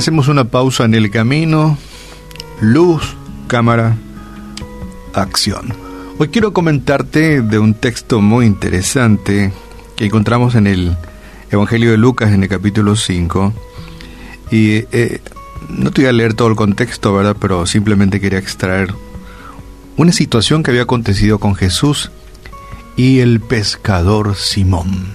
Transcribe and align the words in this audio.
hacemos 0.00 0.28
una 0.28 0.44
pausa 0.44 0.86
en 0.86 0.94
el 0.94 1.10
camino. 1.10 1.76
Luz, 2.62 3.14
cámara, 3.48 3.98
acción. 5.12 5.74
Hoy 6.16 6.28
quiero 6.28 6.54
comentarte 6.54 7.42
de 7.42 7.58
un 7.58 7.74
texto 7.74 8.22
muy 8.22 8.46
interesante 8.46 9.52
que 9.96 10.06
encontramos 10.06 10.54
en 10.54 10.66
el 10.66 10.96
Evangelio 11.50 11.90
de 11.90 11.98
Lucas 11.98 12.32
en 12.32 12.42
el 12.42 12.48
capítulo 12.48 12.96
5. 12.96 13.52
Y 14.50 14.86
eh, 14.90 15.20
no 15.68 15.90
te 15.90 16.00
voy 16.00 16.08
a 16.08 16.12
leer 16.12 16.32
todo 16.32 16.48
el 16.48 16.56
contexto, 16.56 17.12
¿verdad? 17.12 17.36
Pero 17.38 17.66
simplemente 17.66 18.20
quería 18.20 18.38
extraer 18.38 18.94
una 19.98 20.12
situación 20.12 20.62
que 20.62 20.70
había 20.70 20.84
acontecido 20.84 21.38
con 21.38 21.54
Jesús 21.54 22.10
y 22.96 23.18
el 23.18 23.38
pescador 23.40 24.34
Simón. 24.34 25.08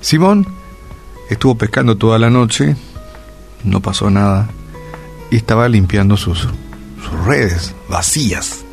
Simón 0.00 0.46
estuvo 1.28 1.58
pescando 1.58 1.98
toda 1.98 2.18
la 2.18 2.30
noche, 2.30 2.76
no 3.64 3.80
pasó 3.80 4.10
nada, 4.10 4.48
y 5.30 5.36
estaba 5.36 5.68
limpiando 5.68 6.16
sus, 6.16 6.40
sus 6.40 7.26
redes 7.26 7.74
vacías. 7.88 8.64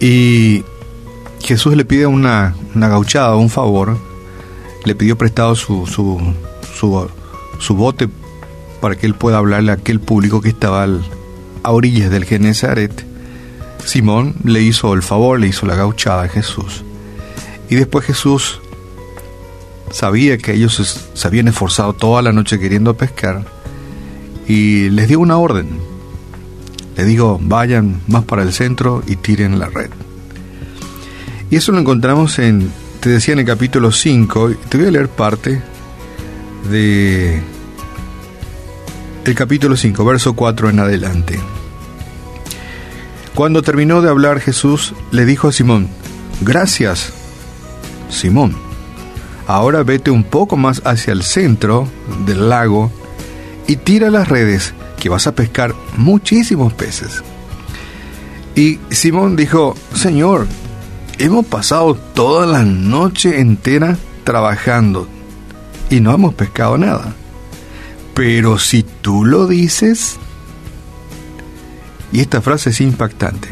Y 0.00 0.64
Jesús 1.40 1.76
le 1.76 1.84
pide 1.84 2.06
una, 2.06 2.54
una 2.74 2.88
gauchada, 2.88 3.36
un 3.36 3.50
favor, 3.50 3.96
le 4.84 4.94
pidió 4.94 5.16
prestado 5.16 5.54
su, 5.54 5.86
su, 5.86 6.34
su, 7.60 7.74
bote 7.74 8.08
para 8.80 8.96
que 8.96 9.06
él 9.06 9.14
pueda 9.14 9.38
hablarle 9.38 9.70
a 9.70 9.74
aquel 9.74 10.00
público 10.00 10.40
que 10.40 10.48
estaba 10.48 10.86
a 11.62 11.70
orillas 11.70 12.10
del 12.10 12.24
Genezaret. 12.24 13.06
Simón 13.84 14.34
le 14.44 14.62
hizo 14.62 14.94
el 14.94 15.02
favor, 15.02 15.38
le 15.38 15.48
hizo 15.48 15.66
la 15.66 15.76
gauchada 15.76 16.24
a 16.24 16.28
Jesús. 16.28 16.84
Y 17.68 17.76
después 17.76 18.04
Jesús 18.04 18.60
sabía 19.92 20.38
que 20.38 20.54
ellos 20.54 21.10
se 21.14 21.26
habían 21.28 21.48
esforzado 21.48 21.92
toda 21.92 22.22
la 22.22 22.32
noche 22.32 22.58
queriendo 22.58 22.96
pescar 22.96 23.44
y 24.48 24.90
les 24.90 25.08
dio 25.08 25.20
una 25.20 25.38
orden. 25.38 25.68
Le 26.96 27.04
digo, 27.04 27.38
vayan 27.40 28.00
más 28.08 28.24
para 28.24 28.42
el 28.42 28.52
centro 28.52 29.02
y 29.06 29.16
tiren 29.16 29.58
la 29.58 29.68
red. 29.68 29.90
Y 31.50 31.56
eso 31.56 31.72
lo 31.72 31.78
encontramos 31.78 32.38
en, 32.38 32.70
te 33.00 33.10
decía 33.10 33.34
en 33.34 33.40
el 33.40 33.46
capítulo 33.46 33.92
5, 33.92 34.52
te 34.68 34.78
voy 34.78 34.86
a 34.86 34.90
leer 34.90 35.08
parte 35.08 35.62
de 36.70 37.42
el 39.24 39.34
capítulo 39.34 39.76
5, 39.76 40.04
verso 40.04 40.34
4 40.34 40.70
en 40.70 40.80
adelante. 40.80 41.38
Cuando 43.34 43.62
terminó 43.62 44.02
de 44.02 44.10
hablar 44.10 44.40
Jesús, 44.40 44.94
le 45.10 45.24
dijo 45.24 45.48
a 45.48 45.52
Simón, 45.52 45.88
gracias, 46.40 47.12
Simón. 48.10 48.71
Ahora 49.52 49.82
vete 49.82 50.10
un 50.10 50.24
poco 50.24 50.56
más 50.56 50.80
hacia 50.86 51.12
el 51.12 51.22
centro 51.22 51.86
del 52.24 52.48
lago 52.48 52.90
y 53.66 53.76
tira 53.76 54.08
las 54.08 54.28
redes, 54.30 54.72
que 54.98 55.10
vas 55.10 55.26
a 55.26 55.34
pescar 55.34 55.74
muchísimos 55.98 56.72
peces. 56.72 57.22
Y 58.54 58.78
Simón 58.88 59.36
dijo, 59.36 59.74
Señor, 59.94 60.46
hemos 61.18 61.44
pasado 61.44 61.94
toda 61.94 62.46
la 62.46 62.62
noche 62.62 63.40
entera 63.40 63.98
trabajando 64.24 65.06
y 65.90 66.00
no 66.00 66.14
hemos 66.14 66.32
pescado 66.32 66.78
nada. 66.78 67.12
Pero 68.14 68.58
si 68.58 68.84
tú 69.02 69.26
lo 69.26 69.46
dices, 69.46 70.16
y 72.10 72.20
esta 72.20 72.40
frase 72.40 72.70
es 72.70 72.80
impactante, 72.80 73.50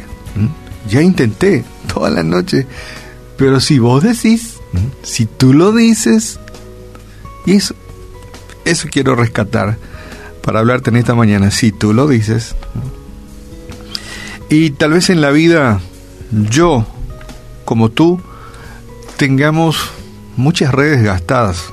ya 0.88 1.02
intenté 1.02 1.62
toda 1.92 2.08
la 2.08 2.22
noche, 2.22 2.66
pero 3.36 3.60
si 3.60 3.78
vos 3.78 4.02
decís, 4.02 4.49
si 5.02 5.26
tú 5.26 5.52
lo 5.52 5.72
dices, 5.72 6.38
y 7.46 7.56
eso, 7.56 7.74
eso 8.64 8.88
quiero 8.90 9.14
rescatar 9.14 9.78
para 10.42 10.60
hablarte 10.60 10.90
en 10.90 10.96
esta 10.96 11.14
mañana, 11.14 11.50
si 11.50 11.72
tú 11.72 11.92
lo 11.92 12.06
dices, 12.06 12.54
y 14.48 14.70
tal 14.70 14.92
vez 14.92 15.10
en 15.10 15.20
la 15.20 15.30
vida 15.30 15.80
yo, 16.30 16.86
como 17.64 17.88
tú, 17.88 18.20
tengamos 19.16 19.90
muchas 20.36 20.72
redes 20.72 21.02
gastadas, 21.02 21.66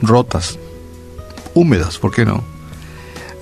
rotas, 0.00 0.58
húmedas, 1.54 1.98
¿por 1.98 2.12
qué 2.12 2.24
no? 2.24 2.44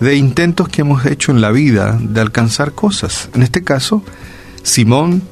De 0.01 0.17
intentos 0.17 0.69
que 0.69 0.81
hemos 0.81 1.05
hecho 1.05 1.31
en 1.31 1.41
la 1.41 1.51
vida 1.51 1.99
de 2.01 2.21
alcanzar 2.21 2.73
cosas. 2.73 3.29
En 3.35 3.43
este 3.43 3.63
caso, 3.63 4.03
Simón 4.63 5.23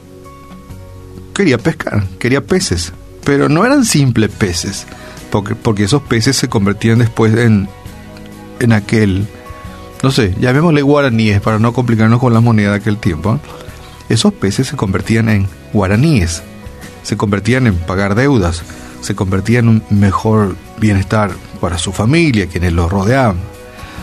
quería 1.39 1.57
pescar, 1.57 2.05
quería 2.19 2.45
peces, 2.45 2.93
pero 3.23 3.49
no 3.49 3.65
eran 3.65 3.85
simples 3.85 4.29
peces, 4.29 4.89
porque, 5.31 5.55
porque 5.55 5.85
esos 5.85 6.03
peces 6.03 6.37
se 6.37 6.49
convertían 6.49 6.99
después 6.99 7.33
en, 7.37 7.69
en 8.59 8.73
aquel, 8.73 9.25
no 10.03 10.11
sé, 10.11 10.35
llamémosle 10.41 10.83
guaraníes 10.83 11.41
para 11.41 11.61
no 11.61 11.73
complicarnos 11.73 12.19
con 12.19 12.35
la 12.35 12.41
moneda 12.41 12.71
de 12.71 12.79
aquel 12.79 12.97
tiempo. 12.97 13.39
Esos 14.09 14.33
peces 14.33 14.67
se 14.67 14.77
convertían 14.77 15.29
en 15.29 15.47
guaraníes, 15.73 16.43
se 17.05 17.17
convertían 17.17 17.69
en 17.69 17.77
pagar 17.77 18.17
deudas, 18.17 18.65
se 19.01 19.15
convertían 19.15 19.67
en 19.67 19.71
un 19.71 20.01
mejor 20.01 20.57
bienestar 20.81 21.31
para 21.61 21.79
su 21.79 21.93
familia, 21.93 22.49
quienes 22.49 22.73
lo 22.73 22.89
rodeaban, 22.89 23.37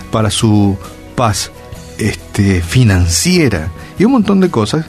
para 0.09 0.31
su 0.31 0.77
paz 1.17 1.51
este, 1.97 2.61
financiera 2.61 3.71
y 3.99 4.05
un 4.05 4.13
montón 4.13 4.39
de 4.39 4.49
cosas, 4.49 4.85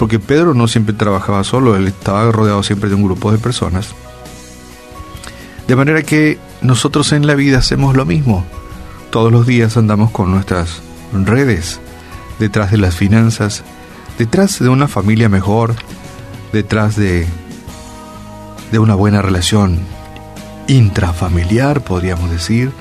porque 0.00 0.18
Pedro 0.18 0.54
no 0.54 0.66
siempre 0.66 0.94
trabajaba 0.94 1.44
solo, 1.44 1.76
él 1.76 1.86
estaba 1.86 2.32
rodeado 2.32 2.62
siempre 2.62 2.88
de 2.88 2.94
un 2.94 3.02
grupo 3.02 3.32
de 3.32 3.36
personas. 3.36 3.94
De 5.68 5.76
manera 5.76 6.02
que 6.02 6.38
nosotros 6.62 7.12
en 7.12 7.26
la 7.26 7.34
vida 7.34 7.58
hacemos 7.58 7.94
lo 7.94 8.06
mismo. 8.06 8.46
Todos 9.10 9.30
los 9.30 9.46
días 9.46 9.76
andamos 9.76 10.10
con 10.10 10.30
nuestras 10.30 10.80
redes, 11.12 11.80
detrás 12.38 12.70
de 12.70 12.78
las 12.78 12.96
finanzas, 12.96 13.62
detrás 14.16 14.58
de 14.58 14.70
una 14.70 14.88
familia 14.88 15.28
mejor, 15.28 15.74
detrás 16.50 16.96
de, 16.96 17.26
de 18.72 18.78
una 18.78 18.94
buena 18.94 19.20
relación 19.20 19.80
intrafamiliar, 20.66 21.84
podríamos 21.84 22.30
decir, 22.30 22.72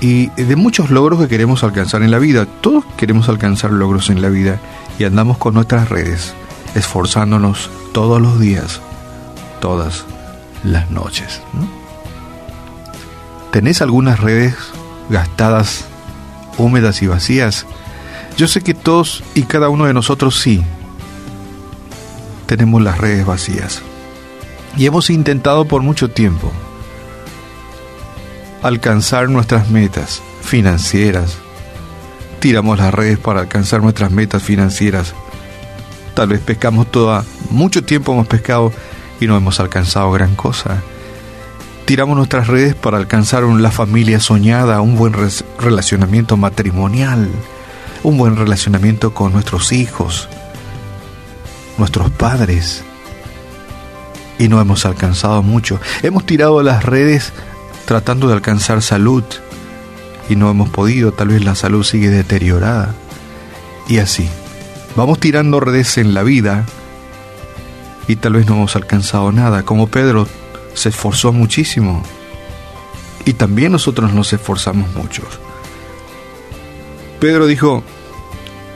y 0.00 0.28
de 0.28 0.54
muchos 0.54 0.90
logros 0.90 1.20
que 1.20 1.26
queremos 1.26 1.64
alcanzar 1.64 2.04
en 2.04 2.12
la 2.12 2.20
vida. 2.20 2.46
Todos 2.60 2.84
queremos 2.96 3.28
alcanzar 3.28 3.72
logros 3.72 4.10
en 4.10 4.22
la 4.22 4.28
vida 4.28 4.60
y 4.98 5.04
andamos 5.04 5.38
con 5.38 5.54
nuestras 5.54 5.88
redes, 5.88 6.34
esforzándonos 6.74 7.70
todos 7.92 8.20
los 8.20 8.40
días, 8.40 8.80
todas 9.60 10.04
las 10.64 10.90
noches. 10.90 11.40
¿Tenés 13.50 13.82
algunas 13.82 14.20
redes 14.20 14.54
gastadas, 15.08 15.84
húmedas 16.58 17.02
y 17.02 17.06
vacías? 17.06 17.66
Yo 18.36 18.48
sé 18.48 18.60
que 18.60 18.74
todos 18.74 19.22
y 19.34 19.44
cada 19.44 19.68
uno 19.68 19.86
de 19.86 19.94
nosotros 19.94 20.38
sí 20.40 20.62
tenemos 22.46 22.82
las 22.82 22.98
redes 22.98 23.24
vacías. 23.24 23.82
Y 24.76 24.86
hemos 24.86 25.08
intentado 25.10 25.64
por 25.64 25.82
mucho 25.82 26.10
tiempo 26.10 26.52
alcanzar 28.62 29.28
nuestras 29.28 29.70
metas 29.70 30.22
financieras. 30.42 31.38
Tiramos 32.46 32.78
las 32.78 32.94
redes 32.94 33.18
para 33.18 33.40
alcanzar 33.40 33.82
nuestras 33.82 34.12
metas 34.12 34.40
financieras. 34.40 35.14
Tal 36.14 36.28
vez 36.28 36.38
pescamos 36.38 36.88
toda, 36.92 37.24
mucho 37.50 37.82
tiempo 37.82 38.12
hemos 38.12 38.28
pescado 38.28 38.72
y 39.20 39.26
no 39.26 39.36
hemos 39.36 39.58
alcanzado 39.58 40.12
gran 40.12 40.36
cosa. 40.36 40.80
Tiramos 41.86 42.16
nuestras 42.16 42.46
redes 42.46 42.76
para 42.76 42.98
alcanzar 42.98 43.42
la 43.42 43.72
familia 43.72 44.20
soñada, 44.20 44.80
un 44.80 44.94
buen 44.94 45.12
relacionamiento 45.58 46.36
matrimonial, 46.36 47.28
un 48.04 48.16
buen 48.16 48.36
relacionamiento 48.36 49.12
con 49.12 49.32
nuestros 49.32 49.72
hijos, 49.72 50.28
nuestros 51.78 52.12
padres. 52.12 52.84
Y 54.38 54.46
no 54.46 54.60
hemos 54.60 54.86
alcanzado 54.86 55.42
mucho. 55.42 55.80
Hemos 56.04 56.24
tirado 56.24 56.62
las 56.62 56.84
redes 56.84 57.32
tratando 57.86 58.28
de 58.28 58.34
alcanzar 58.34 58.82
salud 58.82 59.24
y 60.28 60.36
no 60.36 60.50
hemos 60.50 60.68
podido, 60.70 61.12
tal 61.12 61.28
vez 61.28 61.44
la 61.44 61.54
salud 61.54 61.84
sigue 61.84 62.10
deteriorada. 62.10 62.94
Y 63.88 63.98
así, 63.98 64.28
vamos 64.96 65.20
tirando 65.20 65.60
redes 65.60 65.98
en 65.98 66.14
la 66.14 66.22
vida 66.22 66.64
y 68.08 68.16
tal 68.16 68.34
vez 68.34 68.46
no 68.46 68.54
hemos 68.54 68.76
alcanzado 68.76 69.32
nada, 69.32 69.62
como 69.62 69.86
Pedro 69.86 70.26
se 70.74 70.90
esforzó 70.90 71.32
muchísimo 71.32 72.02
y 73.24 73.32
también 73.32 73.72
nosotros 73.72 74.12
nos 74.12 74.32
esforzamos 74.32 74.92
mucho. 74.94 75.22
Pedro 77.20 77.46
dijo, 77.46 77.82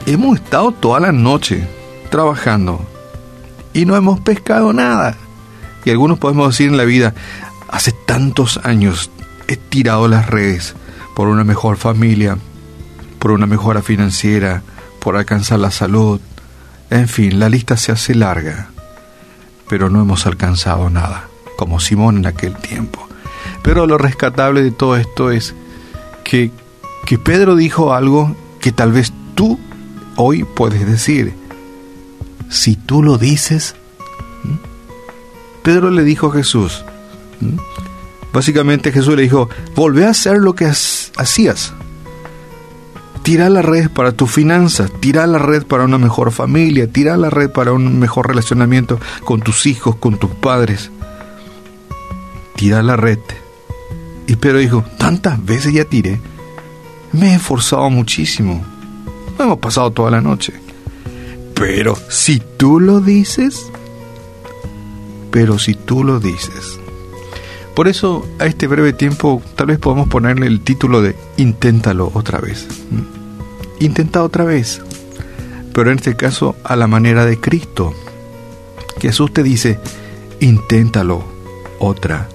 hemos 0.07 0.39
estado 0.39 0.73
toda 0.73 1.01
la 1.01 1.13
noche 1.13 1.67
trabajando 2.11 2.85
y 3.73 3.85
no 3.85 3.97
hemos 3.97 4.21
pescado 4.21 4.73
nada. 4.73 5.17
Y 5.85 5.91
algunos 5.91 6.19
podemos 6.19 6.49
decir 6.51 6.69
en 6.69 6.77
la 6.77 6.85
vida, 6.85 7.15
Hace 7.71 7.93
tantos 7.93 8.59
años 8.65 9.11
he 9.47 9.57
tirado 9.57 10.09
las 10.09 10.29
redes 10.29 10.75
por 11.21 11.29
una 11.29 11.45
mejor 11.45 11.77
familia, 11.77 12.39
por 13.19 13.33
una 13.33 13.45
mejora 13.45 13.83
financiera, 13.83 14.63
por 15.01 15.19
alcanzar 15.19 15.59
la 15.59 15.71
salud. 15.71 16.19
En 16.89 17.09
fin, 17.09 17.39
la 17.39 17.51
lista 17.51 17.77
se 17.77 17.93
hace 17.93 18.15
larga, 18.15 18.71
pero 19.69 19.91
no 19.91 20.01
hemos 20.01 20.25
alcanzado 20.25 20.89
nada, 20.89 21.29
como 21.59 21.79
Simón 21.79 22.17
en 22.17 22.25
aquel 22.25 22.57
tiempo. 22.57 23.07
Pero 23.63 23.87
lo 23.87 23.99
rescatable 23.99 24.63
de 24.63 24.71
todo 24.71 24.97
esto 24.97 25.31
es 25.31 25.55
que, 26.25 26.53
que 27.05 27.19
Pedro 27.19 27.55
dijo 27.55 27.93
algo 27.93 28.35
que 28.59 28.73
tal 28.73 28.91
vez 28.91 29.13
tú 29.35 29.61
hoy 30.17 30.45
puedes 30.45 30.87
decir. 30.87 31.35
Si 32.49 32.77
tú 32.77 33.03
lo 33.03 33.19
dices, 33.19 33.75
Pedro 35.63 35.91
le 35.91 36.03
dijo 36.03 36.29
a 36.29 36.33
Jesús, 36.33 36.83
básicamente 38.33 38.93
Jesús 38.93 39.17
le 39.17 39.23
dijo, 39.23 39.49
volvé 39.75 40.07
a 40.07 40.11
hacer 40.11 40.39
lo 40.39 40.55
que 40.55 40.67
hacías. 40.67 41.73
Tira 43.23 43.51
la 43.51 43.63
red 43.63 43.91
para 43.91 44.13
tus 44.13 44.31
finanzas, 44.31 44.91
tira 45.01 45.27
la 45.27 45.39
red 45.39 45.67
para 45.67 45.85
una 45.85 45.99
mejor 45.99 46.33
familia, 46.33 46.91
tira 46.91 47.17
la 47.17 47.29
red 47.29 47.51
para 47.51 47.73
un 47.73 47.99
mejor 47.99 48.29
relacionamiento 48.29 48.99
con 49.25 49.41
tus 49.43 49.67
hijos, 49.67 49.97
con 49.97 50.19
tus 50.19 50.31
padres. 50.31 50.91
Tira 52.57 52.83
la 52.83 52.97
red. 52.97 53.19
Y 54.27 54.37
Pedro 54.37 54.59
dijo, 54.59 54.85
tantas 54.99 55.45
veces 55.45 55.75
ya 55.75 55.85
tiré, 55.85 56.21
me 57.13 57.33
he 57.33 57.35
esforzado 57.35 57.91
muchísimo, 57.91 58.65
hemos 59.39 59.59
pasado 59.59 59.91
toda 59.91 60.11
la 60.11 60.21
noche. 60.21 60.55
Pero 61.55 61.97
si 62.09 62.41
tú 62.57 62.81
lo 62.81 63.01
dices, 63.01 63.71
pero 65.31 65.59
si 65.59 65.75
tú 65.75 66.05
lo 66.05 66.21
dices. 66.21 66.80
Por 67.75 67.89
eso 67.89 68.27
a 68.39 68.47
este 68.47 68.67
breve 68.67 68.93
tiempo 68.93 69.43
tal 69.57 69.69
vez 69.69 69.79
podamos 69.79 70.09
ponerle 70.09 70.47
el 70.47 70.61
título 70.61 71.03
de 71.03 71.17
Inténtalo 71.37 72.11
otra 72.15 72.39
vez. 72.39 72.67
¿Mm? 72.91 73.85
Intenta 73.85 74.23
otra 74.23 74.45
vez. 74.45 74.83
Pero 75.73 75.91
en 75.91 75.99
este 75.99 76.17
caso 76.17 76.57
a 76.65 76.77
la 76.77 76.87
manera 76.87 77.25
de 77.25 77.39
Cristo. 77.39 77.95
Jesús 79.01 79.33
te 79.33 79.43
dice, 79.43 79.79
inténtalo 80.41 81.25
otra 81.79 82.29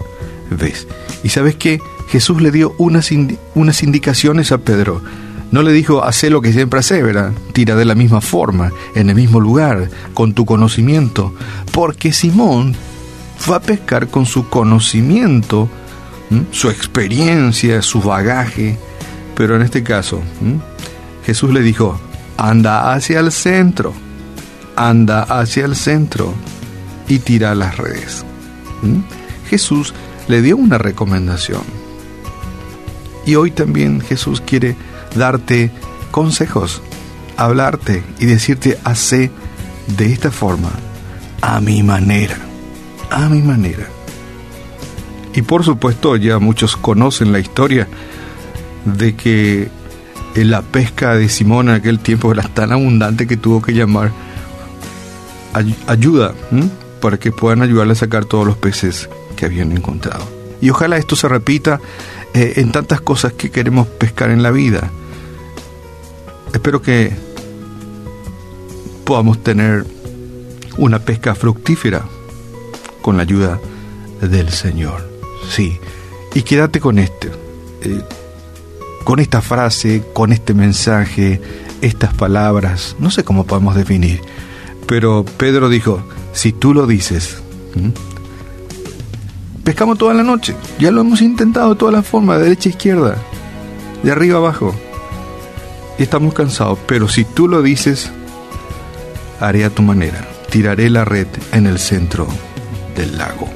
vez. 0.50 0.88
Y 1.24 1.30
sabes 1.30 1.56
que 1.56 1.80
Jesús 2.08 2.42
le 2.42 2.52
dio 2.52 2.74
unas, 2.78 3.12
unas 3.54 3.84
indicaciones 3.84 4.52
a 4.52 4.58
Pedro. 4.58 5.02
No 5.52 5.62
le 5.62 5.72
dijo, 5.72 6.04
hace 6.04 6.30
lo 6.30 6.42
que 6.42 6.54
siempre 6.54 6.80
hace, 6.80 7.04
¿verdad? 7.04 7.32
Tira 7.54 7.76
de 7.76 7.86
la 7.86 7.96
misma 7.96 8.22
forma, 8.22 8.72
en 8.96 9.10
el 9.10 9.16
mismo 9.16 9.40
lugar, 9.40 9.90
con 10.14 10.34
tu 10.34 10.46
conocimiento. 10.46 11.34
Porque 11.72 12.12
Simón 12.12 12.76
fue 13.38 13.56
a 13.56 13.60
pescar 13.60 14.08
con 14.08 14.26
su 14.26 14.50
conocimiento, 14.50 15.70
su 16.52 16.70
experiencia, 16.70 17.82
su 17.82 18.02
bagaje. 18.02 18.78
Pero 19.36 19.56
en 19.56 19.62
este 19.62 19.84
caso, 19.84 20.22
Jesús 21.26 21.52
le 21.52 21.62
dijo, 21.62 22.00
anda 22.38 22.94
hacia 22.94 23.20
el 23.20 23.32
centro, 23.32 23.94
anda 24.76 25.24
hacia 25.24 25.66
el 25.66 25.76
centro 25.76 26.34
y 27.08 27.20
tira 27.20 27.56
las 27.56 27.78
redes. 27.78 28.26
Jesús 29.50 29.94
le 30.28 30.42
dio 30.42 30.58
una 30.58 30.78
recomendación. 30.78 31.64
Y 33.26 33.36
hoy 33.36 33.52
también 33.52 34.02
Jesús 34.02 34.42
quiere 34.42 34.76
darte 35.16 35.72
consejos, 36.12 36.82
hablarte 37.38 38.04
y 38.20 38.26
decirte, 38.26 38.78
hace 38.84 39.32
de 39.98 40.12
esta 40.12 40.32
forma, 40.32 40.70
a 41.42 41.60
mi 41.60 41.84
manera, 41.84 42.38
a 43.10 43.30
mi 43.30 43.42
manera. 43.42 43.88
Y 45.34 45.42
por 45.42 45.64
supuesto 45.64 46.16
ya 46.16 46.40
muchos 46.40 46.78
conocen 46.78 47.32
la 47.32 47.40
historia 47.40 47.88
de 48.86 49.16
que 49.16 49.70
la 50.36 50.62
pesca 50.62 51.16
de 51.16 51.30
Simón 51.30 51.70
en 51.70 51.76
aquel 51.76 52.00
tiempo 52.00 52.32
era 52.32 52.44
tan 52.44 52.72
abundante 52.72 53.28
que 53.28 53.38
tuvo 53.38 53.62
que 53.62 53.74
llamar 53.74 54.12
ayuda 55.88 56.34
para 57.02 57.18
que 57.18 57.32
puedan 57.32 57.62
ayudarle 57.62 57.94
a 57.94 57.96
sacar 57.96 58.26
todos 58.26 58.46
los 58.46 58.58
peces 58.58 59.10
que 59.36 59.46
habían 59.46 59.72
encontrado. 59.72 60.28
Y 60.62 60.70
ojalá 60.70 60.98
esto 60.98 61.16
se 61.16 61.28
repita 61.28 61.80
eh, 62.34 62.54
en 62.58 62.72
tantas 62.72 63.02
cosas 63.02 63.34
que 63.34 63.52
queremos 63.52 63.88
pescar 63.88 64.30
en 64.32 64.42
la 64.42 64.52
vida. 64.52 64.90
Espero 66.54 66.82
que 66.82 67.12
podamos 69.04 69.44
tener 69.44 69.86
una 70.78 71.00
pesca 71.00 71.36
fructífera 71.36 72.04
con 73.06 73.18
la 73.18 73.22
ayuda 73.22 73.60
del 74.20 74.50
Señor. 74.50 75.08
Sí, 75.48 75.78
y 76.34 76.42
quédate 76.42 76.80
con 76.80 76.98
este, 76.98 77.28
eh, 77.84 78.02
con 79.04 79.20
esta 79.20 79.44
frase, 79.44 80.02
con 80.12 80.34
este 80.34 80.56
mensaje, 80.56 81.40
estas 81.82 82.16
palabras, 82.16 82.96
no 82.98 83.12
sé 83.12 83.24
cómo 83.24 83.46
podemos 83.46 83.76
definir, 83.76 84.22
pero 84.88 85.24
Pedro 85.38 85.70
dijo, 85.70 86.02
si 86.34 86.52
tú 86.52 86.74
lo 86.74 86.88
dices, 86.88 87.44
pescamos 89.64 90.00
toda 90.00 90.16
la 90.16 90.24
noche, 90.24 90.56
ya 90.80 90.90
lo 90.90 91.02
hemos 91.02 91.22
intentado 91.22 91.76
de 91.76 91.80
todas 91.80 91.94
las 91.94 92.08
formas, 92.08 92.40
de 92.40 92.46
derecha 92.46 92.70
a 92.70 92.72
izquierda, 92.72 93.18
de 94.02 94.12
arriba 94.12 94.38
a 94.38 94.40
abajo, 94.40 94.74
y 96.00 96.02
estamos 96.02 96.34
cansados, 96.34 96.80
pero 96.88 97.08
si 97.08 97.24
tú 97.24 97.48
lo 97.48 97.62
dices, 97.62 98.10
haré 99.40 99.64
a 99.64 99.70
tu 99.70 99.84
manera, 99.84 100.28
tiraré 100.50 100.90
la 100.90 101.06
red 101.06 101.28
en 101.52 101.68
el 101.68 101.78
centro 101.78 102.28
del 102.96 103.18
lago. 103.18 103.50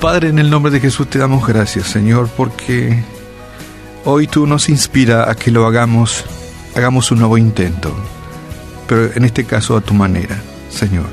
Padre, 0.00 0.28
en 0.28 0.38
el 0.38 0.48
nombre 0.48 0.70
de 0.70 0.80
Jesús 0.80 1.08
te 1.08 1.18
damos 1.18 1.46
gracias, 1.46 1.88
Señor, 1.88 2.28
porque 2.36 3.02
hoy 4.04 4.26
tú 4.28 4.46
nos 4.46 4.68
inspira 4.68 5.28
a 5.28 5.34
que 5.34 5.50
lo 5.50 5.66
hagamos, 5.66 6.24
hagamos 6.76 7.10
un 7.10 7.18
nuevo 7.18 7.36
intento, 7.36 7.92
pero 8.86 9.12
en 9.12 9.24
este 9.24 9.44
caso 9.44 9.76
a 9.76 9.80
tu 9.80 9.94
manera, 9.94 10.40
Señor. 10.70 11.06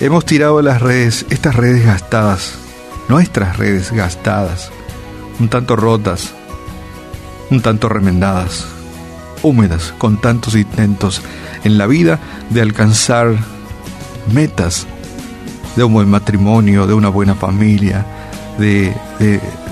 Hemos 0.00 0.24
tirado 0.24 0.60
las 0.62 0.82
redes, 0.82 1.26
estas 1.30 1.54
redes 1.54 1.84
gastadas, 1.84 2.54
nuestras 3.08 3.56
redes 3.56 3.92
gastadas, 3.92 4.70
un 5.38 5.48
tanto 5.48 5.76
rotas, 5.76 6.34
un 7.50 7.62
tanto 7.62 7.88
remendadas, 7.88 8.66
húmedas, 9.42 9.94
con 9.96 10.20
tantos 10.20 10.56
intentos 10.56 11.22
en 11.62 11.78
la 11.78 11.86
vida 11.86 12.18
de 12.50 12.62
alcanzar 12.62 13.36
metas 14.32 14.86
de 15.76 15.84
un 15.84 15.92
buen 15.92 16.08
matrimonio, 16.08 16.86
de 16.86 16.94
una 16.94 17.08
buena 17.08 17.34
familia, 17.34 18.04
de, 18.58 18.94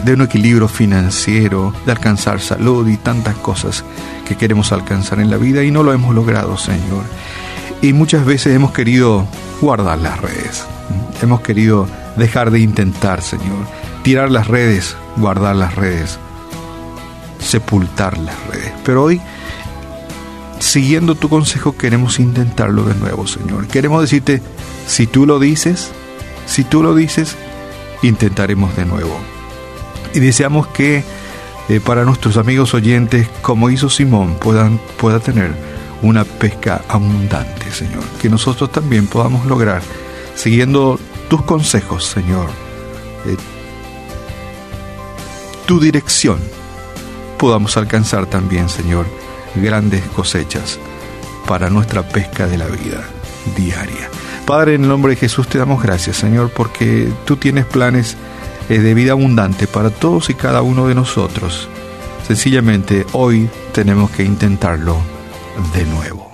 un 0.06 0.22
equilibrio 0.22 0.68
financiero, 0.68 1.72
de 1.86 1.92
alcanzar 1.92 2.40
salud 2.40 2.86
y 2.88 2.96
tantas 2.96 3.34
cosas 3.36 3.84
que 4.28 4.36
queremos 4.36 4.72
alcanzar 4.72 5.20
en 5.20 5.30
la 5.30 5.36
vida 5.36 5.64
y 5.64 5.70
no 5.70 5.82
lo 5.82 5.92
hemos 5.92 6.14
logrado, 6.14 6.56
Señor. 6.56 7.04
Y 7.82 7.92
muchas 7.92 8.24
veces 8.24 8.54
hemos 8.54 8.72
querido 8.72 9.26
guardar 9.60 9.98
las 9.98 10.20
redes, 10.20 10.64
hemos 11.22 11.40
querido 11.40 11.86
dejar 12.16 12.50
de 12.50 12.60
intentar, 12.60 13.22
Señor, 13.22 13.66
tirar 14.02 14.30
las 14.30 14.48
redes, 14.48 14.96
guardar 15.16 15.56
las 15.56 15.74
redes, 15.74 16.18
sepultar 17.40 18.18
las 18.18 18.36
redes. 18.46 18.72
Pero 18.84 19.04
hoy, 19.04 19.20
siguiendo 20.64 21.14
tu 21.14 21.28
consejo, 21.28 21.76
queremos 21.76 22.18
intentarlo 22.18 22.84
de 22.84 22.94
nuevo, 22.94 23.26
Señor. 23.26 23.66
Queremos 23.68 24.00
decirte, 24.00 24.40
si 24.86 25.06
tú 25.06 25.26
lo 25.26 25.38
dices, 25.38 25.90
si 26.46 26.64
tú 26.64 26.82
lo 26.82 26.94
dices, 26.94 27.36
intentaremos 28.02 28.74
de 28.74 28.86
nuevo. 28.86 29.14
Y 30.14 30.20
deseamos 30.20 30.66
que 30.68 31.04
eh, 31.68 31.80
para 31.80 32.04
nuestros 32.04 32.38
amigos 32.38 32.72
oyentes, 32.72 33.28
como 33.42 33.68
hizo 33.68 33.90
Simón, 33.90 34.36
puedan, 34.40 34.80
pueda 34.98 35.20
tener 35.20 35.52
una 36.00 36.24
pesca 36.24 36.82
abundante, 36.88 37.70
Señor. 37.70 38.02
Que 38.22 38.30
nosotros 38.30 38.72
también 38.72 39.06
podamos 39.06 39.44
lograr, 39.44 39.82
siguiendo 40.34 40.98
tus 41.28 41.42
consejos, 41.42 42.06
Señor, 42.06 42.48
eh, 43.26 43.36
tu 45.66 45.78
dirección, 45.78 46.38
podamos 47.38 47.76
alcanzar 47.76 48.26
también, 48.26 48.70
Señor, 48.70 49.06
grandes 49.56 50.02
cosechas 50.06 50.78
para 51.46 51.70
nuestra 51.70 52.08
pesca 52.08 52.46
de 52.46 52.58
la 52.58 52.66
vida 52.66 53.04
diaria. 53.56 54.08
Padre, 54.46 54.74
en 54.74 54.82
el 54.82 54.88
nombre 54.88 55.14
de 55.14 55.20
Jesús 55.20 55.48
te 55.48 55.58
damos 55.58 55.82
gracias, 55.82 56.16
Señor, 56.16 56.50
porque 56.50 57.10
tú 57.24 57.36
tienes 57.36 57.64
planes 57.64 58.16
eh, 58.68 58.78
de 58.78 58.94
vida 58.94 59.12
abundante 59.12 59.66
para 59.66 59.90
todos 59.90 60.30
y 60.30 60.34
cada 60.34 60.62
uno 60.62 60.86
de 60.86 60.94
nosotros. 60.94 61.68
Sencillamente 62.26 63.06
hoy 63.12 63.48
tenemos 63.72 64.10
que 64.10 64.24
intentarlo 64.24 64.96
de 65.74 65.84
nuevo. 65.84 66.33